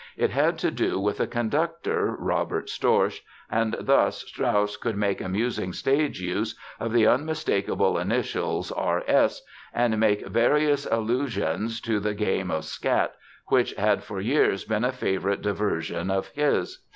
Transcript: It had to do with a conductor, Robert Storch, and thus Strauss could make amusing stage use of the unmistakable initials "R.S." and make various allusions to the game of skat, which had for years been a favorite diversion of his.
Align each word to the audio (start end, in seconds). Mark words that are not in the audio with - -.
It 0.17 0.31
had 0.31 0.57
to 0.57 0.71
do 0.71 0.99
with 0.99 1.19
a 1.19 1.27
conductor, 1.27 2.15
Robert 2.17 2.69
Storch, 2.69 3.19
and 3.51 3.75
thus 3.79 4.23
Strauss 4.27 4.75
could 4.75 4.97
make 4.97 5.21
amusing 5.21 5.73
stage 5.73 6.19
use 6.19 6.57
of 6.79 6.91
the 6.91 7.05
unmistakable 7.05 7.99
initials 7.99 8.71
"R.S." 8.71 9.43
and 9.71 9.99
make 9.99 10.25
various 10.25 10.87
allusions 10.87 11.79
to 11.81 11.99
the 11.99 12.15
game 12.15 12.49
of 12.49 12.65
skat, 12.65 13.13
which 13.49 13.75
had 13.75 14.03
for 14.03 14.19
years 14.19 14.65
been 14.65 14.83
a 14.85 14.91
favorite 14.91 15.43
diversion 15.43 16.09
of 16.09 16.29
his. 16.29 16.79